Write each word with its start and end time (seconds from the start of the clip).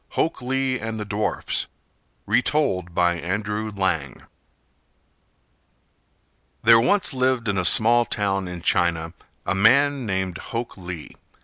HOK 0.13 0.41
LEE 0.41 0.79
AND 0.79 0.99
THE 0.99 1.05
DWARFS 1.05 1.67
Retold 2.25 2.95
by 2.95 3.19
Andrew 3.19 3.69
Lang 3.71 4.23
There 6.63 6.79
once 6.81 7.13
lived 7.13 7.47
in 7.47 7.55
a 7.59 7.63
small 7.63 8.05
town 8.05 8.47
in 8.47 8.63
China 8.63 9.13
a 9.45 9.53
man 9.53 10.07
named 10.07 10.39
Hok 10.39 10.75
Lee. 10.75 11.15